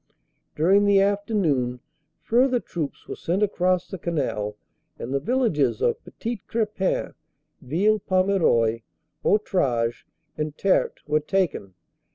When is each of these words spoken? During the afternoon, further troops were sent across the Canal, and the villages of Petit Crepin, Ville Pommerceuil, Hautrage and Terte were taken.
During 0.55 0.85
the 0.85 0.99
afternoon, 0.99 1.79
further 2.23 2.59
troops 2.59 3.07
were 3.07 3.15
sent 3.15 3.43
across 3.43 3.87
the 3.87 3.99
Canal, 3.99 4.57
and 4.97 5.13
the 5.13 5.19
villages 5.19 5.79
of 5.79 6.03
Petit 6.03 6.41
Crepin, 6.47 7.13
Ville 7.61 7.99
Pommerceuil, 7.99 8.79
Hautrage 9.23 10.07
and 10.35 10.57
Terte 10.57 11.01
were 11.07 11.19
taken. 11.19 11.75